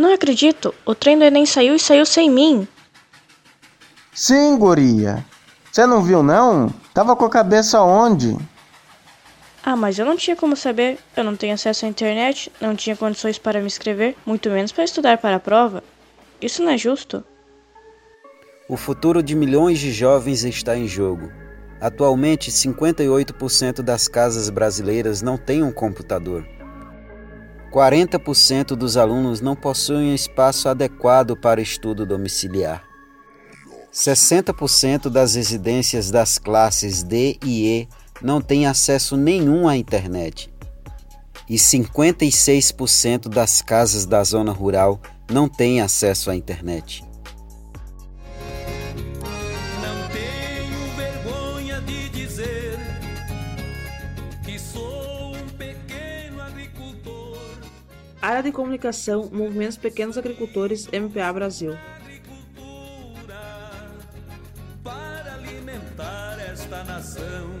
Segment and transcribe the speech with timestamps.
[0.00, 2.66] Não acredito, o trem do Enem saiu e saiu sem mim.
[4.14, 5.22] Sim, guria.
[5.70, 6.72] Você não viu, não?
[6.94, 8.34] Tava com a cabeça onde?
[9.62, 10.98] Ah, mas eu não tinha como saber.
[11.14, 14.84] Eu não tenho acesso à internet, não tinha condições para me inscrever, muito menos para
[14.84, 15.84] estudar para a prova.
[16.40, 17.22] Isso não é justo.
[18.70, 21.30] O futuro de milhões de jovens está em jogo.
[21.78, 26.48] Atualmente, 58% das casas brasileiras não têm um computador.
[27.70, 32.84] 40% dos alunos não possuem espaço adequado para estudo domiciliar.
[33.92, 37.88] 60% das residências das classes D e E
[38.22, 40.52] não têm acesso nenhum à internet.
[41.48, 47.04] E 56% das casas da zona rural não têm acesso à internet.
[58.22, 61.74] Área de Comunicação, Movimentos Pequenos Agricultores, MPA Brasil.
[64.84, 67.60] Para alimentar esta nação.